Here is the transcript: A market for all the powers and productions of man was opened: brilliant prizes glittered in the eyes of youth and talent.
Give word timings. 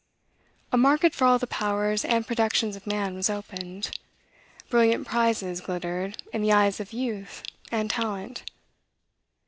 A 0.71 0.77
market 0.79 1.13
for 1.13 1.25
all 1.27 1.37
the 1.37 1.45
powers 1.45 2.03
and 2.03 2.25
productions 2.25 2.75
of 2.75 2.87
man 2.87 3.13
was 3.13 3.29
opened: 3.29 3.99
brilliant 4.67 5.05
prizes 5.05 5.61
glittered 5.61 6.19
in 6.33 6.41
the 6.41 6.51
eyes 6.53 6.79
of 6.79 6.91
youth 6.91 7.43
and 7.71 7.87
talent. 7.87 8.41